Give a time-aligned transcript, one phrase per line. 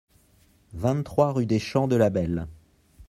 [0.73, 2.47] vingt-trois rue des Champs de la Belle